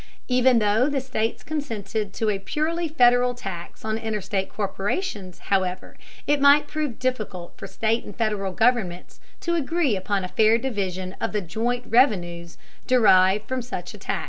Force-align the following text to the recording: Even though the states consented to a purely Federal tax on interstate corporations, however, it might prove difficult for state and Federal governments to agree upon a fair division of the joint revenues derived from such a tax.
Even 0.27 0.57
though 0.57 0.89
the 0.89 0.99
states 0.99 1.43
consented 1.43 2.11
to 2.13 2.31
a 2.31 2.39
purely 2.39 2.87
Federal 2.87 3.35
tax 3.35 3.85
on 3.85 3.99
interstate 3.99 4.49
corporations, 4.49 5.37
however, 5.53 5.95
it 6.25 6.41
might 6.41 6.65
prove 6.65 6.97
difficult 6.97 7.53
for 7.55 7.67
state 7.67 8.03
and 8.03 8.15
Federal 8.15 8.51
governments 8.51 9.19
to 9.41 9.53
agree 9.53 9.95
upon 9.95 10.23
a 10.23 10.27
fair 10.29 10.57
division 10.57 11.15
of 11.21 11.33
the 11.33 11.41
joint 11.41 11.83
revenues 11.87 12.57
derived 12.87 13.47
from 13.47 13.61
such 13.61 13.93
a 13.93 13.99
tax. 13.99 14.19